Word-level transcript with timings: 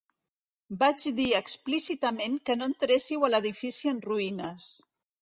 Vaig 0.83 1.05
dir 1.19 1.27
explícitament 1.41 2.41
que 2.49 2.57
no 2.61 2.73
entréssiu 2.73 3.31
a 3.31 3.33
l'edifici 3.33 3.97
en 3.97 4.05
ruïnes. 4.11 4.77